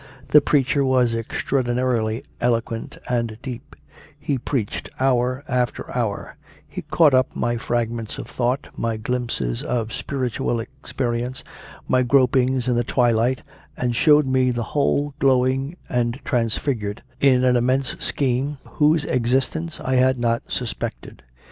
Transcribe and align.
The 0.29 0.41
preacher 0.41 0.83
was 0.83 1.13
extraordinarily 1.13 2.23
eloquent 2.39 2.97
and 3.07 3.37
deep; 3.43 3.75
he 4.19 4.39
preached 4.39 4.89
hour 4.99 5.43
after 5.47 5.95
hour; 5.95 6.37
he 6.67 6.81
caught 6.81 7.13
up 7.13 7.35
my 7.35 7.57
fragments 7.57 8.17
of 8.17 8.25
thought, 8.25 8.69
my 8.75 8.97
glimpses 8.97 9.61
of 9.61 9.93
spirit 9.93 10.33
ual 10.41 10.59
experience, 10.59 11.43
my 11.87 12.01
gropings 12.01 12.67
in 12.67 12.75
the 12.75 12.83
twilight, 12.83 13.43
and 13.77 13.95
showed 13.95 14.25
me 14.25 14.49
the 14.49 14.63
whole, 14.73 15.13
glowing 15.19 15.77
and 15.87 16.19
transfigured 16.25 17.03
in 17.19 17.41
36 17.43 17.43
CONFESSIONS 17.43 17.43
OF 17.43 17.43
A 17.43 17.45
CONVERT 17.45 17.49
an 17.51 17.63
immense 17.63 18.03
scheme 18.03 18.57
whose 18.77 19.05
existence 19.05 19.79
I 19.81 19.97
had 19.97 20.17
not 20.17 20.41
suspected. 20.51 21.21